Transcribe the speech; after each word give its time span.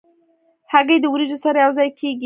هګۍ 0.71 0.97
د 1.01 1.05
وریجو 1.13 1.37
سره 1.45 1.57
یو 1.65 1.71
ځای 1.77 1.89
کېږي. 1.99 2.19